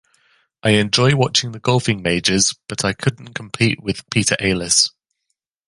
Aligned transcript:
I 0.63 0.71
enjoy 0.71 1.15
watching 1.15 1.51
the 1.51 1.59
golfing 1.59 2.01
Majors 2.01 2.55
but 2.67 2.83
I 2.83 2.93
couldn't 2.93 3.35
compete 3.35 3.83
with 3.83 4.09
Peter 4.09 4.35
Alliss. 4.39 4.89